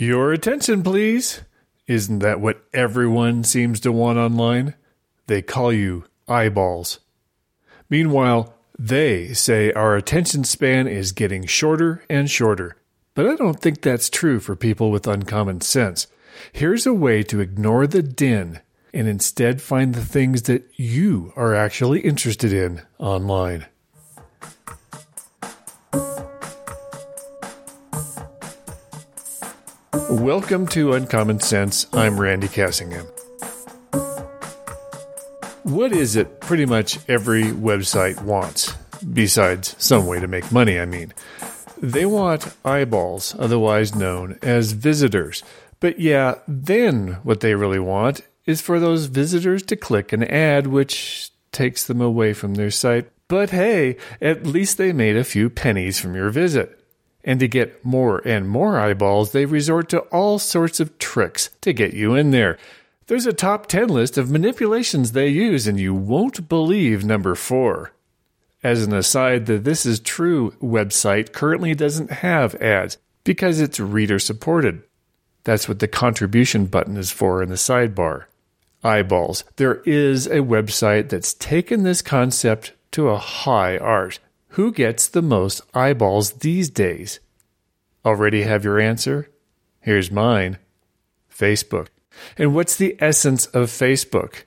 Your 0.00 0.32
attention, 0.32 0.84
please. 0.84 1.42
Isn't 1.88 2.20
that 2.20 2.38
what 2.38 2.62
everyone 2.72 3.42
seems 3.42 3.80
to 3.80 3.90
want 3.90 4.16
online? 4.16 4.74
They 5.26 5.42
call 5.42 5.72
you 5.72 6.04
eyeballs. 6.28 7.00
Meanwhile, 7.90 8.54
they 8.78 9.32
say 9.32 9.72
our 9.72 9.96
attention 9.96 10.44
span 10.44 10.86
is 10.86 11.10
getting 11.10 11.46
shorter 11.46 12.04
and 12.08 12.30
shorter. 12.30 12.76
But 13.14 13.26
I 13.26 13.34
don't 13.34 13.58
think 13.58 13.82
that's 13.82 14.08
true 14.08 14.38
for 14.38 14.54
people 14.54 14.92
with 14.92 15.08
uncommon 15.08 15.62
sense. 15.62 16.06
Here's 16.52 16.86
a 16.86 16.94
way 16.94 17.24
to 17.24 17.40
ignore 17.40 17.88
the 17.88 18.00
din 18.00 18.60
and 18.94 19.08
instead 19.08 19.60
find 19.60 19.96
the 19.96 20.04
things 20.04 20.42
that 20.42 20.64
you 20.76 21.32
are 21.34 21.56
actually 21.56 22.02
interested 22.02 22.52
in 22.52 22.82
online. 23.00 23.66
Welcome 30.10 30.66
to 30.68 30.94
Uncommon 30.94 31.38
Sense. 31.40 31.86
I'm 31.92 32.18
Randy 32.18 32.48
Cassingham. 32.48 33.06
What 35.64 35.92
is 35.92 36.16
it 36.16 36.40
pretty 36.40 36.64
much 36.64 36.98
every 37.10 37.44
website 37.44 38.22
wants? 38.22 38.74
Besides 39.12 39.76
some 39.76 40.06
way 40.06 40.18
to 40.18 40.26
make 40.26 40.50
money, 40.50 40.80
I 40.80 40.86
mean. 40.86 41.12
They 41.76 42.06
want 42.06 42.56
eyeballs, 42.64 43.36
otherwise 43.38 43.94
known 43.94 44.38
as 44.40 44.72
visitors. 44.72 45.42
But 45.78 46.00
yeah, 46.00 46.36
then 46.48 47.18
what 47.22 47.40
they 47.40 47.54
really 47.54 47.78
want 47.78 48.22
is 48.46 48.62
for 48.62 48.80
those 48.80 49.06
visitors 49.06 49.62
to 49.64 49.76
click 49.76 50.14
an 50.14 50.24
ad 50.24 50.68
which 50.68 51.30
takes 51.52 51.86
them 51.86 52.00
away 52.00 52.32
from 52.32 52.54
their 52.54 52.70
site. 52.70 53.10
But 53.28 53.50
hey, 53.50 53.98
at 54.22 54.46
least 54.46 54.78
they 54.78 54.94
made 54.94 55.18
a 55.18 55.22
few 55.22 55.50
pennies 55.50 56.00
from 56.00 56.14
your 56.14 56.30
visit. 56.30 56.78
And 57.24 57.40
to 57.40 57.48
get 57.48 57.84
more 57.84 58.22
and 58.26 58.48
more 58.48 58.78
eyeballs, 58.78 59.32
they 59.32 59.44
resort 59.44 59.88
to 59.90 60.00
all 60.00 60.38
sorts 60.38 60.80
of 60.80 60.98
tricks 60.98 61.50
to 61.60 61.72
get 61.72 61.92
you 61.94 62.14
in 62.14 62.30
there. 62.30 62.58
There's 63.06 63.26
a 63.26 63.32
top 63.32 63.66
10 63.66 63.88
list 63.88 64.18
of 64.18 64.30
manipulations 64.30 65.12
they 65.12 65.28
use, 65.28 65.66
and 65.66 65.80
you 65.80 65.94
won't 65.94 66.48
believe 66.48 67.04
number 67.04 67.34
four. 67.34 67.92
As 68.62 68.84
an 68.84 68.92
aside, 68.92 69.46
the 69.46 69.58
This 69.58 69.86
Is 69.86 70.00
True 70.00 70.50
website 70.60 71.32
currently 71.32 71.74
doesn't 71.74 72.10
have 72.10 72.54
ads 72.56 72.98
because 73.24 73.60
it's 73.60 73.78
reader 73.78 74.18
supported. 74.18 74.82
That's 75.44 75.68
what 75.68 75.78
the 75.78 75.88
contribution 75.88 76.66
button 76.66 76.96
is 76.96 77.10
for 77.10 77.42
in 77.42 77.48
the 77.48 77.54
sidebar. 77.54 78.24
Eyeballs. 78.84 79.44
There 79.56 79.76
is 79.86 80.26
a 80.26 80.38
website 80.38 81.08
that's 81.08 81.34
taken 81.34 81.82
this 81.82 82.02
concept 82.02 82.72
to 82.92 83.08
a 83.08 83.18
high 83.18 83.78
art. 83.78 84.18
Who 84.58 84.72
gets 84.72 85.06
the 85.06 85.22
most 85.22 85.62
eyeballs 85.72 86.32
these 86.32 86.68
days? 86.68 87.20
Already 88.04 88.42
have 88.42 88.64
your 88.64 88.80
answer? 88.80 89.30
Here's 89.78 90.10
mine 90.10 90.58
Facebook. 91.32 91.86
And 92.36 92.56
what's 92.56 92.74
the 92.74 92.96
essence 92.98 93.46
of 93.46 93.68
Facebook? 93.68 94.46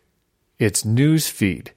It's 0.60 0.84
news 0.84 1.30
feed. 1.30 1.72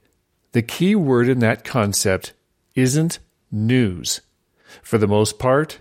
The 0.50 0.62
key 0.62 0.96
word 0.96 1.28
in 1.28 1.38
that 1.38 1.62
concept 1.62 2.32
isn't 2.74 3.20
news. 3.52 4.20
For 4.82 4.98
the 4.98 5.06
most 5.06 5.38
part, 5.38 5.78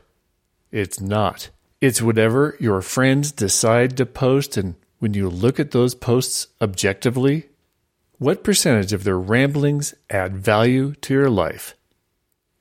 it's 0.70 1.02
not. 1.02 1.50
It's 1.82 2.04
whatever 2.04 2.56
your 2.60 2.84
friends 2.84 3.32
decide 3.32 3.98
to 3.98 4.06
post, 4.06 4.58
and 4.58 4.76
when 5.00 5.16
you 5.16 5.28
look 5.28 5.60
at 5.60 5.72
those 5.72 5.96
posts 5.96 6.50
objectively, 6.62 7.50
what 8.20 8.44
percentage 8.44 8.94
of 8.94 9.06
their 9.06 9.18
ramblings 9.18 9.96
add 10.12 10.38
value 10.38 10.94
to 11.02 11.16
your 11.16 11.32
life? 11.32 11.74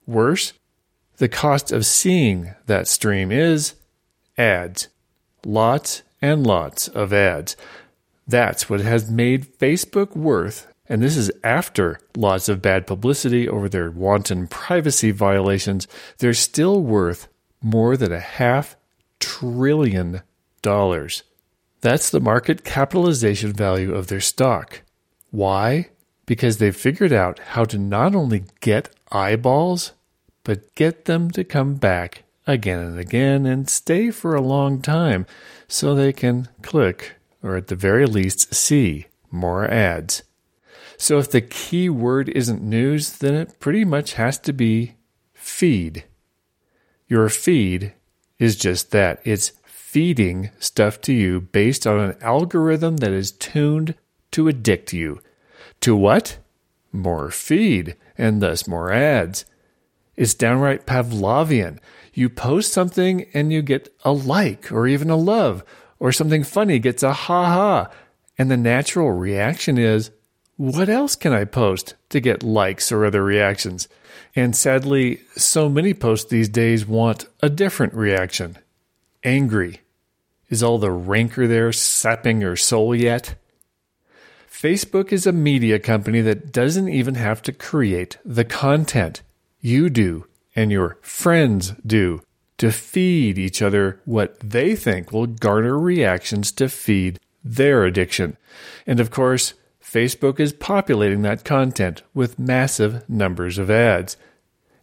Worse, 0.07 0.53
the 1.19 1.29
cost 1.29 1.73
of 1.73 1.87
seeing 1.87 2.55
that 2.67 2.89
stream 2.89 3.31
is 3.31 3.75
ads. 4.37 4.89
Lots 5.45 6.03
and 6.21 6.47
lots 6.47 6.89
of 6.89 7.13
ads. 7.13 7.57
That's 8.27 8.71
what 8.71 8.81
has 8.81 9.11
made 9.11 9.59
Facebook 9.59 10.17
worth, 10.17 10.73
and 10.89 11.03
this 11.03 11.17
is 11.17 11.31
after 11.43 11.99
lots 12.17 12.49
of 12.49 12.63
bad 12.63 12.87
publicity 12.87 13.49
over 13.49 13.69
their 13.69 13.91
wanton 13.91 14.47
privacy 14.47 15.11
violations, 15.11 15.89
they're 16.19 16.35
still 16.35 16.81
worth 16.83 17.29
more 17.61 17.97
than 17.97 18.13
a 18.13 18.21
half 18.21 18.77
trillion 19.21 20.23
dollars. 20.63 21.23
That's 21.81 22.11
the 22.11 22.21
market 22.21 22.65
capitalization 22.65 23.53
value 23.53 23.95
of 23.95 24.07
their 24.07 24.21
stock. 24.21 24.83
Why? 25.31 25.91
Because 26.33 26.57
they've 26.57 26.75
figured 26.75 27.13
out 27.13 27.41
how 27.41 27.67
to 27.67 27.77
not 27.77 28.15
only 28.15 28.45
get 28.61 28.89
eyeballs, 29.11 29.93
but 30.45 30.75
get 30.75 31.05
them 31.05 31.31
to 31.33 31.45
come 31.45 31.75
back 31.75 32.23
again 32.47 32.79
and 32.79 32.99
again 32.99 33.45
and 33.45 33.69
stay 33.69 34.11
for 34.11 34.35
a 34.35 34.41
long 34.41 34.81
time 34.81 35.27
so 35.69 35.95
they 35.95 36.11
can 36.11 36.49
click 36.63 37.17
or 37.43 37.55
at 37.57 37.67
the 37.67 37.77
very 37.77 38.07
least 38.07 38.55
see 38.55 39.09
more 39.31 39.67
ads. 39.67 40.23
So 40.97 41.19
if 41.19 41.31
the 41.31 41.43
key 41.43 41.91
word 41.91 42.31
isn't 42.31 42.63
news, 42.63 43.19
then 43.19 43.35
it 43.35 43.61
pretty 43.61 43.85
much 43.85 44.15
has 44.15 44.39
to 44.39 44.55
be 44.55 44.95
feed. 45.35 46.05
Your 47.09 47.29
feed 47.29 47.93
is 48.39 48.57
just 48.57 48.91
that 48.93 49.21
it's 49.23 49.53
feeding 49.67 50.49
stuff 50.59 50.99
to 51.03 51.13
you 51.13 51.43
based 51.43 51.87
on 51.87 52.01
an 52.01 52.17
algorithm 52.23 52.97
that 52.97 53.13
is 53.13 53.33
tuned 53.33 53.97
to 54.31 54.49
addict 54.49 54.95
you. 54.95 55.21
To 55.83 55.97
what? 55.97 56.39
More 56.93 57.31
feed, 57.31 57.97
and 58.17 58.41
thus 58.41 58.69
more 58.69 58.93
ads. 58.93 59.45
It's 60.15 60.33
downright 60.33 60.87
Pavlovian. 60.87 61.79
You 62.15 62.29
post 62.29 62.73
something 62.73 63.27
and 63.35 63.53
you 63.53 63.63
get 63.63 63.93
a 64.05 64.13
like 64.13 64.71
or 64.71 64.87
even 64.87 65.11
a 65.11 65.17
love, 65.17 65.65
or 65.99 66.13
something 66.13 66.45
funny 66.45 66.79
gets 66.79 67.03
a 67.03 67.13
ha 67.13 67.47
ha. 67.47 67.91
And 68.39 68.49
the 68.49 68.57
natural 68.57 69.11
reaction 69.11 69.77
is, 69.77 70.13
what 70.57 70.89
else 70.89 71.17
can 71.17 71.33
I 71.33 71.45
post 71.45 71.95
to 72.11 72.21
get 72.21 72.45
likes 72.45 72.93
or 72.93 73.05
other 73.05 73.25
reactions? 73.25 73.89
And 74.37 74.55
sadly, 74.55 75.23
so 75.35 75.69
many 75.69 75.95
posts 75.95 76.31
these 76.31 76.49
days 76.49 76.87
want 76.87 77.27
a 77.41 77.49
different 77.49 77.95
reaction. 77.95 78.57
Angry. 79.25 79.81
Is 80.49 80.63
all 80.63 80.79
the 80.79 80.93
rancor 80.93 81.49
there 81.49 81.73
sapping 81.73 82.41
your 82.41 82.57
soul 82.57 82.95
yet? 82.95 83.35
Facebook 84.63 85.13
is 85.13 85.27
a 85.27 85.33
media 85.33 85.81
company 85.81 86.21
that 86.21 86.53
doesn't 86.53 86.89
even 86.89 87.17
have 87.17 87.43
to 87.43 87.53
create 87.53 88.19
the 88.25 88.45
content 88.45 89.21
you 89.61 89.91
do 89.91 90.25
and 90.55 90.71
your 90.71 90.99
friends 91.03 91.73
do 91.85 92.23
to 92.59 92.71
feed 92.71 93.39
each 93.39 93.61
other 93.61 94.01
what 94.05 94.39
they 94.39 94.77
think 94.77 95.11
will 95.11 95.27
garner 95.27 95.77
reactions 95.77 96.53
to 96.53 96.69
feed 96.69 97.19
their 97.43 97.85
addiction. 97.85 98.37
And 98.87 99.01
of 99.01 99.11
course, 99.11 99.55
Facebook 99.83 100.39
is 100.39 100.53
populating 100.53 101.23
that 101.23 101.45
content 101.45 102.05
with 102.15 102.39
massive 102.39 103.03
numbers 103.11 103.59
of 103.59 103.69
ads. 103.69 104.17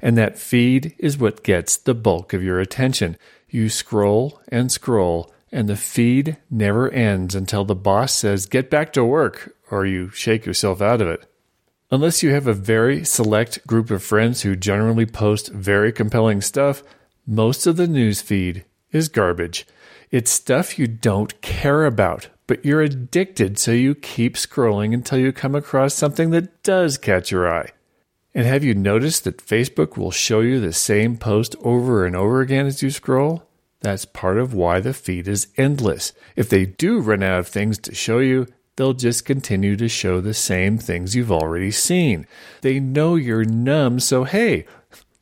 And 0.01 0.17
that 0.17 0.37
feed 0.37 0.93
is 0.97 1.17
what 1.17 1.41
gets 1.41 1.77
the 1.77 1.95
bulk 1.95 2.33
of 2.33 2.43
your 2.43 2.59
attention. 2.59 3.15
You 3.49 3.69
scroll 3.69 4.41
and 4.49 4.69
scroll, 4.69 5.33
and 5.51 5.67
the 5.67 5.75
feed 5.75 6.37
never 6.49 6.89
ends 6.89 7.35
until 7.35 7.65
the 7.65 7.75
boss 7.75 8.13
says, 8.13 8.45
Get 8.45 8.69
back 8.69 8.93
to 8.93 9.03
work, 9.03 9.55
or 9.71 9.85
you 9.85 10.09
shake 10.09 10.45
yourself 10.45 10.81
out 10.81 11.01
of 11.01 11.07
it. 11.07 11.25
Unless 11.91 12.21
you 12.21 12.31
have 12.31 12.45
a 12.47 12.53
very 12.53 13.03
select 13.03 13.65
group 13.65 13.89
of 13.89 14.03
friends 14.03 14.43
who 14.43 14.55
generally 14.55 15.05
post 15.05 15.49
very 15.49 15.91
compelling 15.91 16.41
stuff, 16.41 16.83
most 17.25 17.65
of 17.65 17.77
the 17.77 17.87
news 17.87 18.21
feed 18.21 18.63
is 18.91 19.09
garbage. 19.09 19.65
It's 20.11 20.31
stuff 20.31 20.77
you 20.77 20.87
don't 20.87 21.39
care 21.41 21.85
about, 21.85 22.29
but 22.47 22.63
you're 22.63 22.81
addicted, 22.81 23.57
so 23.57 23.71
you 23.71 23.95
keep 23.95 24.35
scrolling 24.35 24.93
until 24.93 25.19
you 25.19 25.31
come 25.31 25.55
across 25.55 25.93
something 25.93 26.29
that 26.31 26.63
does 26.63 26.97
catch 26.97 27.31
your 27.31 27.51
eye. 27.51 27.71
And 28.33 28.45
have 28.45 28.63
you 28.63 28.75
noticed 28.75 29.23
that 29.23 29.45
Facebook 29.45 29.97
will 29.97 30.11
show 30.11 30.41
you 30.41 30.59
the 30.59 30.73
same 30.73 31.17
post 31.17 31.55
over 31.61 32.05
and 32.05 32.15
over 32.15 32.41
again 32.41 32.67
as 32.67 32.83
you 32.83 32.91
scroll? 32.91 33.48
That's 33.81 34.05
part 34.05 34.37
of 34.37 34.53
why 34.53 34.79
the 34.79 34.93
feed 34.93 35.27
is 35.27 35.47
endless. 35.55 36.11
If 36.35 36.49
they 36.49 36.65
do 36.65 36.99
run 36.99 37.23
out 37.23 37.39
of 37.39 37.47
things 37.47 37.77
to 37.79 37.95
show 37.95 38.19
you, 38.19 38.47
they'll 38.75 38.93
just 38.93 39.25
continue 39.25 39.75
to 39.77 39.87
show 39.87 40.19
the 40.19 40.33
same 40.33 40.77
things 40.77 41.15
you've 41.15 41.31
already 41.31 41.71
seen. 41.71 42.27
They 42.61 42.79
know 42.79 43.15
you're 43.15 43.45
numb, 43.45 43.99
so 43.99 44.25
hey, 44.25 44.65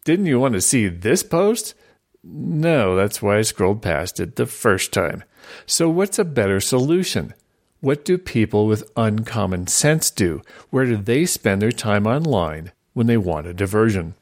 didn't 0.06 0.26
you 0.26 0.40
want 0.40 0.54
to 0.54 0.62
see 0.62 0.88
this 0.88 1.22
post? 1.22 1.76
No, 2.24 2.96
that's 2.96 3.22
why 3.22 3.38
I 3.38 3.42
scrolled 3.44 3.82
past 3.82 4.20
it 4.20 4.36
the 4.36 4.46
first 4.46 4.92
time. 4.92 5.24
So, 5.66 5.90
what's 5.90 6.20
a 6.20 6.26
better 6.26 6.60
solution? 6.60 7.34
What 7.80 8.04
do 8.04 8.18
people 8.18 8.66
with 8.66 8.92
uncommon 8.98 9.68
sense 9.68 10.10
do? 10.10 10.42
Where 10.70 10.86
do 10.86 10.98
they 10.98 11.26
spend 11.26 11.62
their 11.62 11.72
time 11.72 12.08
online 12.08 12.72
when 12.94 13.08
they 13.08 13.18
want 13.18 13.48
a 13.48 13.54
diversion? 13.54 14.16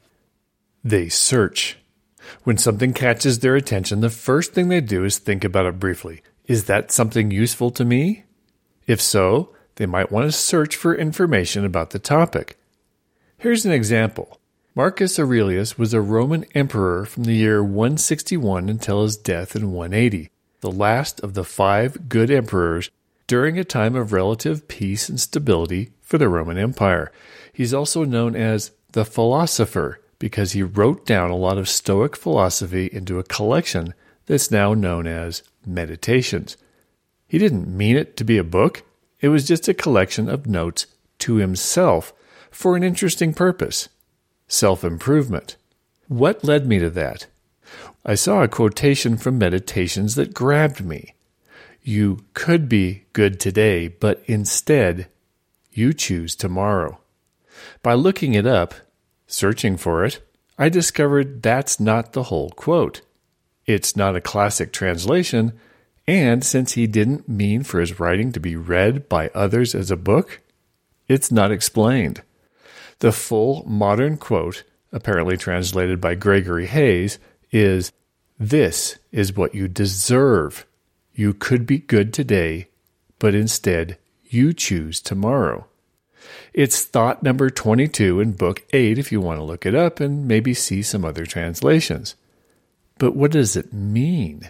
They 0.84 1.08
search. 1.08 1.78
When 2.44 2.58
something 2.58 2.92
catches 2.92 3.38
their 3.38 3.56
attention, 3.56 4.00
the 4.00 4.10
first 4.10 4.52
thing 4.52 4.68
they 4.68 4.80
do 4.80 5.04
is 5.04 5.18
think 5.18 5.44
about 5.44 5.66
it 5.66 5.78
briefly. 5.78 6.22
Is 6.46 6.64
that 6.64 6.92
something 6.92 7.30
useful 7.30 7.70
to 7.72 7.84
me? 7.84 8.24
If 8.86 9.00
so, 9.00 9.54
they 9.76 9.86
might 9.86 10.12
want 10.12 10.26
to 10.26 10.32
search 10.32 10.76
for 10.76 10.94
information 10.94 11.64
about 11.64 11.90
the 11.90 11.98
topic. 11.98 12.58
Here's 13.38 13.66
an 13.66 13.72
example. 13.72 14.40
Marcus 14.74 15.18
Aurelius 15.18 15.78
was 15.78 15.94
a 15.94 16.00
Roman 16.00 16.44
emperor 16.54 17.04
from 17.04 17.24
the 17.24 17.34
year 17.34 17.62
161 17.62 18.68
until 18.68 19.02
his 19.02 19.16
death 19.16 19.56
in 19.56 19.72
180. 19.72 20.30
the 20.60 20.70
last 20.70 21.20
of 21.20 21.34
the 21.34 21.44
five 21.44 22.08
good 22.08 22.30
emperors 22.30 22.90
during 23.26 23.58
a 23.58 23.64
time 23.64 23.94
of 23.94 24.12
relative 24.12 24.68
peace 24.68 25.08
and 25.08 25.20
stability 25.20 25.90
for 26.00 26.18
the 26.18 26.28
Roman 26.28 26.58
Empire. 26.58 27.12
He's 27.52 27.74
also 27.74 28.04
known 28.04 28.34
as 28.36 28.72
the 28.92 29.04
philosopher 29.04 30.00
because 30.18 30.52
he 30.52 30.62
wrote 30.62 31.06
down 31.06 31.30
a 31.30 31.36
lot 31.36 31.58
of 31.58 31.68
Stoic 31.68 32.16
philosophy 32.16 32.88
into 32.92 33.18
a 33.18 33.24
collection 33.24 33.94
that's 34.26 34.50
now 34.50 34.74
known 34.74 35.06
as 35.06 35.42
Meditations. 35.64 36.56
He 37.26 37.38
didn't 37.38 37.74
mean 37.74 37.96
it 37.96 38.16
to 38.18 38.24
be 38.24 38.38
a 38.38 38.44
book, 38.44 38.84
it 39.20 39.28
was 39.28 39.46
just 39.46 39.68
a 39.68 39.74
collection 39.74 40.28
of 40.28 40.46
notes 40.46 40.86
to 41.18 41.36
himself 41.36 42.12
for 42.50 42.76
an 42.76 42.84
interesting 42.84 43.34
purpose 43.34 43.88
self 44.48 44.84
improvement. 44.84 45.56
What 46.08 46.44
led 46.44 46.66
me 46.66 46.78
to 46.78 46.90
that? 46.90 47.26
I 48.04 48.14
saw 48.14 48.42
a 48.42 48.48
quotation 48.48 49.16
from 49.16 49.38
Meditations 49.38 50.14
that 50.14 50.34
grabbed 50.34 50.84
me. 50.84 51.14
You 51.82 52.24
could 52.34 52.68
be 52.68 53.04
good 53.12 53.40
today, 53.40 53.88
but 53.88 54.22
instead, 54.26 55.08
you 55.72 55.92
choose 55.92 56.36
tomorrow. 56.36 57.00
By 57.82 57.94
looking 57.94 58.34
it 58.34 58.46
up, 58.46 58.74
searching 59.26 59.76
for 59.76 60.04
it, 60.04 60.20
I 60.58 60.68
discovered 60.68 61.42
that's 61.42 61.78
not 61.78 62.12
the 62.12 62.24
whole 62.24 62.50
quote. 62.50 63.02
It's 63.66 63.96
not 63.96 64.16
a 64.16 64.20
classic 64.20 64.72
translation, 64.72 65.52
and 66.06 66.44
since 66.44 66.72
he 66.72 66.86
didn't 66.86 67.28
mean 67.28 67.62
for 67.62 67.80
his 67.80 67.98
writing 67.98 68.32
to 68.32 68.40
be 68.40 68.56
read 68.56 69.08
by 69.08 69.30
others 69.34 69.74
as 69.74 69.90
a 69.90 69.96
book, 69.96 70.40
it's 71.08 71.32
not 71.32 71.50
explained. 71.50 72.22
The 73.00 73.12
full 73.12 73.64
modern 73.66 74.16
quote, 74.16 74.62
apparently 74.92 75.36
translated 75.36 76.00
by 76.00 76.14
Gregory 76.14 76.66
Hays, 76.66 77.18
is 77.50 77.92
This 78.38 78.98
is 79.12 79.36
what 79.36 79.54
you 79.54 79.68
deserve. 79.68 80.64
You 81.12 81.34
could 81.34 81.66
be 81.66 81.78
good 81.78 82.14
today, 82.14 82.68
but 83.18 83.34
instead 83.34 83.98
you 84.24 84.52
choose 84.52 85.00
tomorrow. 85.00 85.66
It's 86.52 86.84
thought 86.84 87.22
number 87.22 87.50
22 87.50 88.20
in 88.20 88.32
Book 88.32 88.64
8 88.72 88.98
if 88.98 89.12
you 89.12 89.20
want 89.20 89.38
to 89.38 89.44
look 89.44 89.66
it 89.66 89.74
up 89.74 90.00
and 90.00 90.26
maybe 90.26 90.54
see 90.54 90.82
some 90.82 91.04
other 91.04 91.26
translations. 91.26 92.14
But 92.98 93.14
what 93.14 93.32
does 93.32 93.56
it 93.56 93.72
mean? 93.72 94.48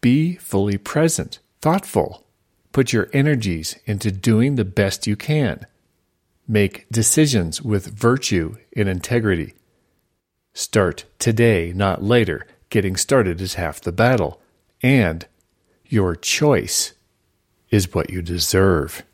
Be 0.00 0.34
fully 0.36 0.78
present, 0.78 1.38
thoughtful. 1.60 2.26
Put 2.72 2.92
your 2.92 3.08
energies 3.12 3.78
into 3.84 4.10
doing 4.10 4.56
the 4.56 4.64
best 4.64 5.06
you 5.06 5.14
can. 5.14 5.66
Make 6.48 6.88
decisions 6.90 7.62
with 7.62 7.86
virtue 7.96 8.56
and 8.74 8.88
integrity. 8.88 9.54
Start 10.54 11.04
today, 11.18 11.72
not 11.74 12.02
later. 12.02 12.46
Getting 12.68 12.96
started 12.96 13.40
is 13.40 13.54
half 13.54 13.80
the 13.80 13.92
battle. 13.92 14.40
And 14.82 15.26
your 15.86 16.16
choice 16.16 16.94
is 17.70 17.94
what 17.94 18.10
you 18.10 18.22
deserve. 18.22 19.04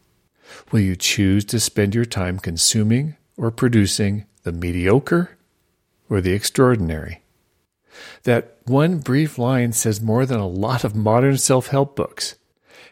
Will 0.70 0.80
you 0.80 0.96
choose 0.96 1.44
to 1.46 1.60
spend 1.60 1.94
your 1.94 2.04
time 2.04 2.38
consuming 2.38 3.16
or 3.36 3.50
producing 3.50 4.26
the 4.42 4.52
mediocre 4.52 5.36
or 6.08 6.20
the 6.20 6.32
extraordinary? 6.32 7.22
That 8.24 8.56
one 8.64 8.98
brief 8.98 9.38
line 9.38 9.72
says 9.72 10.00
more 10.00 10.26
than 10.26 10.40
a 10.40 10.46
lot 10.46 10.84
of 10.84 10.94
modern 10.94 11.38
self 11.38 11.68
help 11.68 11.96
books. 11.96 12.36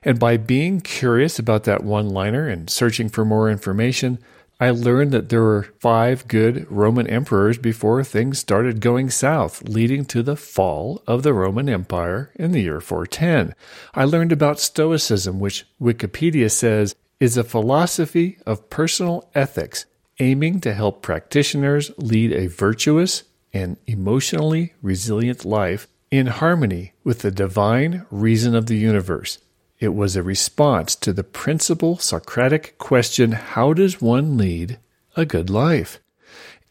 And 0.03 0.19
by 0.19 0.37
being 0.37 0.81
curious 0.81 1.39
about 1.39 1.65
that 1.65 1.83
one 1.83 2.09
liner 2.09 2.49
and 2.49 2.71
searching 2.71 3.09
for 3.09 3.25
more 3.25 3.51
information, 3.51 4.19
I 4.59 4.71
learned 4.71 5.13
that 5.13 5.29
there 5.29 5.43
were 5.43 5.69
five 5.81 6.27
good 6.29 6.71
Roman 6.71 7.07
emperors 7.09 7.59
before 7.59 8.03
things 8.03 8.39
started 8.39 8.81
going 8.81 9.11
south, 9.11 9.69
leading 9.69 10.07
to 10.07 10.23
the 10.23 10.37
fall 10.37 11.03
of 11.07 11.23
the 11.23 11.35
Roman 11.35 11.69
Empire 11.69 12.31
in 12.37 12.53
the 12.53 12.63
year 12.63 12.81
410. 12.81 13.55
I 13.95 14.05
learned 14.05 14.33
about 14.33 14.59
Stoicism, 14.59 15.41
which 15.41 15.67
Wikipedia 15.79 16.51
says 16.51 16.95
is 17.21 17.37
a 17.37 17.45
philosophy 17.45 18.39
of 18.47 18.71
personal 18.71 19.29
ethics 19.35 19.87
aiming 20.19 20.61
to 20.61 20.73
help 20.73 21.03
practitioners 21.03 21.91
lead 21.99 22.33
a 22.33 22.47
virtuous, 22.47 23.25
and 23.53 23.79
emotionally 23.87 24.75
resilient 24.83 25.45
life 25.45 25.89
in 26.11 26.27
harmony 26.27 26.93
with 27.03 27.21
the 27.21 27.31
divine 27.31 28.05
reason 28.11 28.55
of 28.55 28.67
the 28.67 28.77
universe. 28.77 29.39
It 29.79 29.95
was 29.95 30.15
a 30.15 30.23
response 30.23 30.95
to 30.97 31.13
the 31.13 31.25
principal 31.25 31.97
Socratic 31.97 32.77
question 32.79 33.33
how 33.33 33.73
does 33.73 34.01
one 34.01 34.37
lead 34.37 34.79
a 35.17 35.25
good 35.25 35.49
life? 35.49 36.01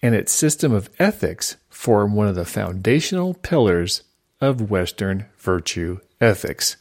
And 0.01 0.13
its 0.13 0.31
system 0.31 0.71
of 0.73 0.89
ethics 0.99 1.57
form 1.69 2.13
one 2.13 2.27
of 2.27 2.35
the 2.35 2.45
foundational 2.45 3.33
pillars 3.33 4.03
of 4.39 4.69
Western 4.69 5.25
virtue 5.37 5.99
ethics. 6.21 6.77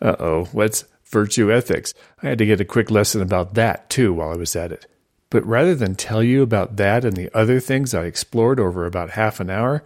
Uh 0.00 0.16
oh, 0.20 0.44
what's 0.52 0.84
virtue 1.06 1.52
ethics? 1.52 1.94
I 2.22 2.28
had 2.28 2.38
to 2.38 2.46
get 2.46 2.60
a 2.60 2.64
quick 2.64 2.90
lesson 2.90 3.22
about 3.22 3.54
that 3.54 3.88
too 3.90 4.12
while 4.12 4.30
I 4.30 4.36
was 4.36 4.54
at 4.56 4.72
it. 4.72 4.86
But 5.30 5.44
rather 5.46 5.74
than 5.74 5.94
tell 5.94 6.22
you 6.22 6.42
about 6.42 6.76
that 6.76 7.04
and 7.04 7.16
the 7.16 7.34
other 7.36 7.60
things 7.60 7.94
I 7.94 8.04
explored 8.04 8.60
over 8.60 8.86
about 8.86 9.10
half 9.10 9.40
an 9.40 9.50
hour, 9.50 9.82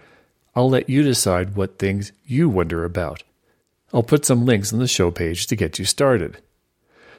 I'll 0.54 0.68
let 0.68 0.90
you 0.90 1.02
decide 1.02 1.56
what 1.56 1.78
things 1.78 2.12
you 2.26 2.48
wonder 2.48 2.84
about. 2.84 3.22
I'll 3.92 4.02
put 4.02 4.24
some 4.24 4.44
links 4.44 4.72
on 4.72 4.78
the 4.78 4.86
show 4.86 5.10
page 5.10 5.46
to 5.46 5.56
get 5.56 5.78
you 5.78 5.84
started. 5.84 6.38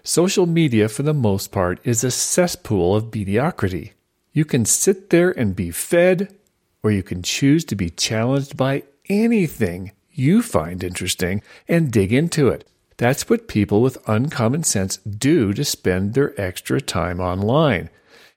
Social 0.03 0.45
media, 0.45 0.89
for 0.89 1.03
the 1.03 1.13
most 1.13 1.51
part, 1.51 1.79
is 1.83 2.03
a 2.03 2.11
cesspool 2.11 2.95
of 2.95 3.13
mediocrity. 3.13 3.93
You 4.33 4.45
can 4.45 4.65
sit 4.65 5.09
there 5.09 5.31
and 5.31 5.55
be 5.55 5.71
fed, 5.71 6.33
or 6.81 6.91
you 6.91 7.03
can 7.03 7.21
choose 7.21 7.65
to 7.65 7.75
be 7.75 7.89
challenged 7.89 8.57
by 8.57 8.83
anything 9.09 9.91
you 10.11 10.41
find 10.41 10.83
interesting 10.83 11.41
and 11.67 11.91
dig 11.91 12.13
into 12.13 12.47
it. 12.47 12.67
That's 13.01 13.27
what 13.27 13.47
people 13.47 13.81
with 13.81 13.97
uncommon 14.07 14.61
sense 14.61 14.97
do 14.97 15.53
to 15.53 15.65
spend 15.65 16.13
their 16.13 16.39
extra 16.39 16.79
time 16.79 17.19
online. 17.19 17.89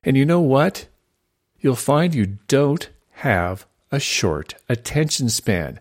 And 0.03 0.17
you 0.17 0.25
know 0.25 0.41
what? 0.41 0.87
You'll 1.61 1.77
find 1.77 2.15
you 2.15 2.39
don't 2.49 2.89
have 3.11 3.67
a 3.93 4.01
short 4.01 4.55
attention 4.67 5.29
span. 5.29 5.81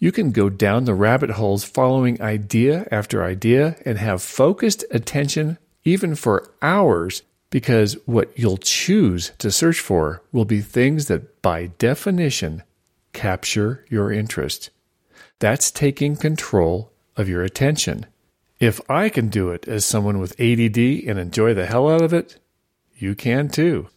You 0.00 0.10
can 0.10 0.32
go 0.32 0.48
down 0.48 0.86
the 0.86 0.94
rabbit 0.94 1.30
holes 1.30 1.62
following 1.62 2.20
idea 2.20 2.88
after 2.90 3.22
idea 3.22 3.76
and 3.84 3.96
have 3.98 4.22
focused 4.22 4.84
attention 4.90 5.58
even 5.84 6.16
for 6.16 6.50
hours 6.60 7.22
because 7.50 7.96
what 8.06 8.36
you'll 8.36 8.56
choose 8.56 9.30
to 9.38 9.52
search 9.52 9.78
for 9.78 10.20
will 10.32 10.44
be 10.44 10.62
things 10.62 11.06
that, 11.06 11.42
by 11.42 11.68
definition, 11.78 12.64
capture 13.12 13.84
your 13.88 14.10
interest. 14.10 14.70
That's 15.38 15.70
taking 15.70 16.16
control 16.16 16.90
of 17.16 17.28
your 17.28 17.44
attention. 17.44 18.06
If 18.58 18.80
I 18.90 19.10
can 19.10 19.28
do 19.28 19.50
it 19.50 19.68
as 19.68 19.84
someone 19.84 20.18
with 20.18 20.40
ADD 20.40 20.78
and 20.78 21.18
enjoy 21.18 21.52
the 21.52 21.66
hell 21.66 21.90
out 21.90 22.02
of 22.02 22.14
it, 22.14 22.38
you 22.96 23.14
can 23.14 23.48
too. 23.48 23.88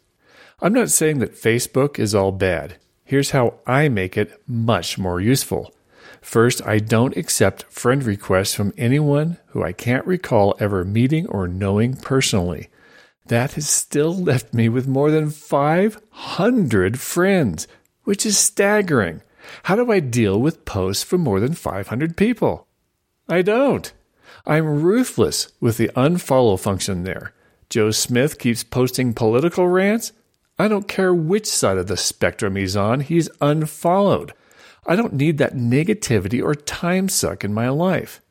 I'm 0.62 0.74
not 0.74 0.90
saying 0.90 1.20
that 1.20 1.36
Facebook 1.36 1.98
is 1.98 2.14
all 2.14 2.34
bad. 2.34 2.76
Here's 3.06 3.32
how 3.32 3.56
I 3.66 3.88
make 3.88 4.18
it 4.18 4.42
much 4.46 4.98
more 4.98 5.22
useful. 5.22 5.74
First, 6.22 6.62
I 6.68 6.80
don't 6.80 7.16
accept 7.16 7.72
friend 7.72 8.04
requests 8.04 8.54
from 8.54 8.74
anyone 8.78 9.38
who 9.48 9.64
I 9.64 9.72
can't 9.72 10.06
recall 10.06 10.56
ever 10.60 10.84
meeting 10.84 11.26
or 11.28 11.48
knowing 11.48 11.96
personally. 11.96 12.68
That 13.28 13.54
has 13.54 13.70
still 13.70 14.14
left 14.14 14.54
me 14.54 14.68
with 14.68 14.88
more 14.88 15.12
than 15.12 15.30
500 15.30 17.00
friends, 17.00 17.68
which 18.04 18.26
is 18.26 18.38
staggering. 18.38 19.22
How 19.64 19.78
do 19.78 19.90
I 19.90 20.02
deal 20.02 20.40
with 20.40 20.66
posts 20.66 21.04
from 21.04 21.22
more 21.22 21.40
than 21.40 21.54
500 21.54 22.18
people? 22.18 22.68
I 23.30 23.42
don't. 23.42 23.92
I'm 24.46 24.82
ruthless 24.82 25.52
with 25.60 25.78
the 25.78 25.90
unfollow 25.96 26.60
function 26.60 27.04
there. 27.04 27.34
Joe 27.70 27.92
Smith 27.92 28.40
keeps 28.40 28.64
posting 28.64 29.14
political 29.14 29.68
rants. 29.68 30.12
I 30.58 30.68
don't 30.68 30.88
care 30.88 31.14
which 31.14 31.46
side 31.46 31.78
of 31.78 31.88
the 31.88 31.98
spectrum 31.98 32.56
he's 32.56 32.76
on, 32.76 33.02
he's 33.02 33.30
unfollowed. 33.42 34.34
I 34.86 34.96
don't 34.96 35.14
need 35.14 35.38
that 35.38 35.54
negativity 35.54 36.44
or 36.44 36.56
time 36.56 37.10
suck 37.10 37.44
in 37.44 37.54
my 37.54 37.70
life. 37.70 38.22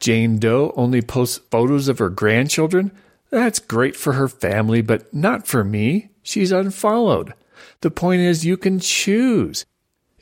Jane 0.00 0.38
Doe 0.38 0.72
only 0.76 1.02
posts 1.02 1.38
photos 1.50 1.88
of 1.88 1.98
her 1.98 2.08
grandchildren. 2.08 2.92
That's 3.30 3.58
great 3.58 3.94
for 3.96 4.14
her 4.14 4.28
family, 4.28 4.80
but 4.80 5.12
not 5.12 5.46
for 5.46 5.64
me. 5.64 6.10
She's 6.22 6.52
unfollowed. 6.52 7.34
The 7.80 7.90
point 7.90 8.22
is, 8.22 8.46
you 8.46 8.56
can 8.56 8.80
choose. 8.80 9.66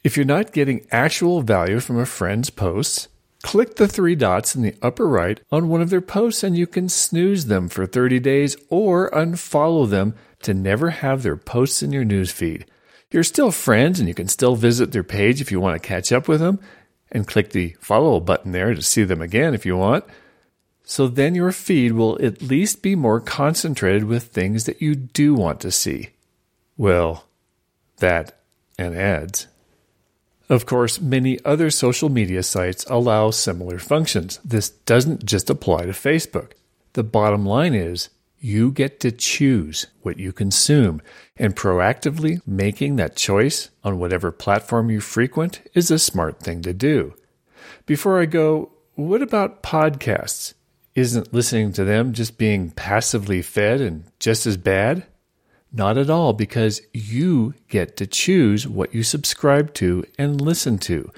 If 0.03 0.17
you're 0.17 0.27
not 0.27 0.53
getting 0.53 0.87
actual 0.91 1.43
value 1.43 1.81
from 1.81 1.99
a 1.99 2.07
friend's 2.07 2.51
posts, 2.51 3.09
Click 3.47 3.77
the 3.77 3.87
three 3.87 4.17
dots 4.17 4.57
in 4.57 4.63
the 4.63 4.75
upper 4.83 5.07
right 5.07 5.41
on 5.53 5.69
one 5.69 5.81
of 5.81 5.89
their 5.89 6.01
posts 6.01 6.43
and 6.43 6.59
you 6.59 6.67
can 6.67 6.89
snooze 6.89 7.47
them 7.47 7.69
for 7.69 7.87
30 7.87 8.19
days 8.19 8.57
or 8.71 9.09
unfollow 9.13 9.89
them 9.89 10.17
to 10.43 10.53
never 10.53 10.91
have 10.91 11.23
their 11.23 11.37
posts 11.37 11.81
in 11.81 11.93
your 11.93 12.05
newsfeed. 12.05 12.65
You're 13.13 13.23
still 13.23 13.53
friends 13.53 14.01
and 14.01 14.09
you 14.09 14.15
can 14.15 14.27
still 14.27 14.57
visit 14.57 14.91
their 14.91 15.05
page 15.05 15.41
if 15.41 15.53
you 15.53 15.61
want 15.61 15.81
to 15.81 15.89
catch 15.89 16.11
up 16.11 16.27
with 16.27 16.41
them 16.41 16.59
and 17.13 17.29
click 17.29 17.51
the 17.51 17.77
follow 17.79 18.19
button 18.19 18.51
there 18.51 18.75
to 18.75 18.83
see 18.83 19.05
them 19.05 19.23
again 19.23 19.55
if 19.55 19.65
you 19.65 19.77
want. 19.77 20.05
So 20.83 21.07
then 21.07 21.37
your 21.37 21.53
feed 21.53 21.93
will 21.93 22.21
at 22.21 22.43
least 22.43 22.83
be 22.83 22.97
more 22.97 23.21
concentrated 23.21 24.07
with 24.07 24.25
things 24.25 24.65
that 24.65 24.83
you 24.83 24.97
do 24.97 25.35
want 25.35 25.61
to 25.61 25.71
see. 25.71 26.09
Well, 26.77 27.27
that 27.99 28.41
and 28.77 28.97
ads. 28.97 29.47
Of 30.49 30.65
course, 30.65 31.01
many 31.01 31.39
other 31.45 31.71
social 31.71 32.09
media 32.09 32.43
sites 32.43 32.85
allow 32.89 33.31
similar 33.31 33.79
functions. 33.79 34.39
This 34.45 34.71
doesn't 34.71 35.25
just 35.25 35.51
apply 35.51 35.87
to 35.87 35.93
Facebook. 35.93 36.53
The 36.93 37.03
bottom 37.03 37.45
line 37.45 37.75
is 37.75 38.11
you 38.39 38.71
get 38.71 39.01
to 39.01 39.11
choose 39.11 39.87
what 40.03 40.19
you 40.19 40.33
consume, 40.33 41.03
and 41.37 41.57
proactively 41.57 42.41
making 42.47 42.97
that 42.97 43.17
choice 43.17 43.71
on 43.83 43.99
whatever 43.99 44.31
platform 44.31 44.89
you 44.89 45.01
frequent 45.01 45.63
is 45.75 45.91
a 45.91 45.99
smart 45.99 46.41
thing 46.41 46.63
to 46.63 46.73
do. 46.73 47.15
Before 47.87 48.21
I 48.21 48.27
go, 48.27 48.71
what 48.95 49.23
about 49.23 49.63
podcasts? 49.63 50.55
Isn't 50.95 51.35
listening 51.35 51.73
to 51.75 51.85
them 51.85 52.13
just 52.13 52.39
being 52.39 52.71
passively 52.71 53.43
fed 53.43 53.81
and 53.81 54.05
just 54.21 54.47
as 54.47 54.57
bad? 54.57 55.05
Not 55.73 55.99
at 55.99 56.11
all, 56.11 56.33
because 56.33 56.81
you 56.93 57.55
get 57.69 57.97
to 57.99 58.07
choose 58.07 58.67
what 58.67 58.95
you 58.95 59.03
subscribe 59.03 59.75
to 59.75 60.05
and 60.19 60.41
listen 60.41 60.79
to. 60.79 61.11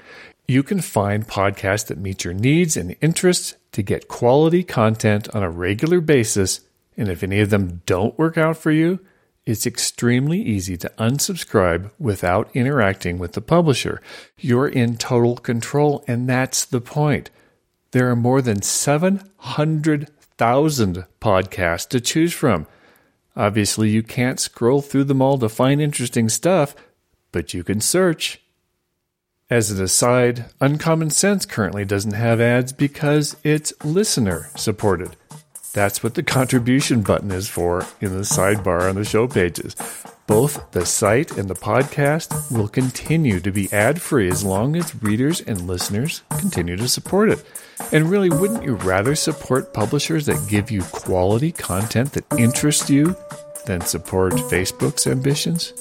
You 0.47 0.63
can 0.63 0.81
find 0.81 1.27
podcasts 1.27 1.85
that 1.87 1.99
meet 1.99 2.23
your 2.23 2.33
needs 2.33 2.75
and 2.75 2.95
interests 3.01 3.55
to 3.71 3.83
get 3.83 4.07
quality 4.07 4.63
content 4.63 5.33
on 5.35 5.43
a 5.43 5.49
regular 5.49 6.01
basis. 6.01 6.61
And 6.97 7.07
if 7.07 7.23
any 7.23 7.39
of 7.39 7.51
them 7.51 7.81
don't 7.85 8.17
work 8.17 8.37
out 8.37 8.57
for 8.57 8.71
you, 8.71 8.99
it's 9.45 9.65
extremely 9.65 10.41
easy 10.41 10.75
to 10.77 10.91
unsubscribe 10.97 11.91
without 11.97 12.49
interacting 12.53 13.17
with 13.17 13.31
the 13.33 13.41
publisher. 13.41 14.01
You're 14.37 14.67
in 14.67 14.97
total 14.97 15.37
control, 15.37 16.03
and 16.07 16.27
that's 16.27 16.65
the 16.65 16.81
point. 16.81 17.29
There 17.91 18.09
are 18.09 18.15
more 18.15 18.41
than 18.41 18.61
700,000 18.61 21.05
podcasts 21.21 21.87
to 21.89 22.01
choose 22.01 22.33
from. 22.33 22.67
Obviously, 23.35 23.89
you 23.89 24.03
can't 24.03 24.39
scroll 24.39 24.81
through 24.81 25.05
them 25.05 25.21
all 25.21 25.37
to 25.37 25.49
find 25.49 25.81
interesting 25.81 26.29
stuff, 26.29 26.75
but 27.31 27.53
you 27.53 27.63
can 27.63 27.81
search. 27.81 28.41
As 29.49 29.71
an 29.71 29.81
aside, 29.83 30.45
Uncommon 30.61 31.09
Sense 31.09 31.45
currently 31.45 31.85
doesn't 31.85 32.13
have 32.13 32.39
ads 32.39 32.71
because 32.71 33.35
it's 33.43 33.73
listener 33.83 34.49
supported. 34.55 35.15
That's 35.73 36.03
what 36.03 36.15
the 36.15 36.23
contribution 36.23 37.01
button 37.01 37.31
is 37.31 37.47
for 37.47 37.85
in 38.01 38.11
the 38.11 38.23
sidebar 38.23 38.89
on 38.89 38.95
the 38.95 39.05
show 39.05 39.27
pages. 39.27 39.75
Both 40.29 40.69
the 40.73 40.85
site 40.85 41.39
and 41.39 41.49
the 41.49 41.55
podcast 41.55 42.51
will 42.55 42.67
continue 42.67 43.39
to 43.39 43.51
be 43.51 43.67
ad 43.73 43.99
free 43.99 44.29
as 44.29 44.43
long 44.43 44.75
as 44.75 45.01
readers 45.01 45.41
and 45.41 45.65
listeners 45.65 46.21
continue 46.37 46.77
to 46.77 46.87
support 46.87 47.31
it. 47.31 47.43
And 47.91 48.11
really, 48.11 48.29
wouldn't 48.29 48.63
you 48.63 48.75
rather 48.75 49.15
support 49.15 49.73
publishers 49.73 50.27
that 50.27 50.47
give 50.47 50.69
you 50.69 50.83
quality 50.83 51.51
content 51.51 52.11
that 52.11 52.31
interests 52.37 52.91
you 52.91 53.15
than 53.65 53.81
support 53.81 54.33
Facebook's 54.33 55.07
ambitions? 55.07 55.73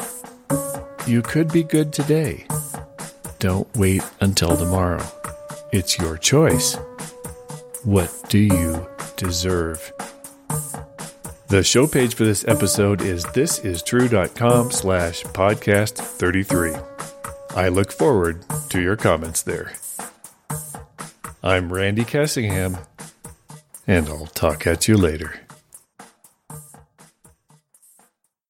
You 1.07 1.21
could 1.21 1.53
be 1.53 1.63
good 1.63 1.93
today. 1.93 2.47
Don't 3.41 3.69
wait 3.77 4.03
until 4.23 4.57
tomorrow. 4.57 5.05
It's 5.73 5.99
your 5.99 6.17
choice. 6.17 6.75
What 7.85 8.11
do 8.31 8.39
you 8.39 8.89
deserve? 9.19 9.93
The 11.49 11.63
show 11.65 11.87
page 11.87 12.15
for 12.15 12.25
this 12.25 12.47
episode 12.47 13.01
is 13.01 13.25
thisistrue.com 13.25 14.71
slash 14.71 15.23
podcast 15.23 15.95
33. 15.95 16.75
I 17.57 17.69
look 17.69 17.91
forward 17.91 18.45
to 18.69 18.83
your 18.83 18.97
comments 18.97 19.41
there. 19.41 19.73
I'm 21.43 21.73
Randy 21.73 22.05
Cassingham, 22.05 22.85
and 23.87 24.09
I'll 24.09 24.27
talk 24.27 24.67
at 24.67 24.89
you 24.89 24.99
later. 24.99 25.48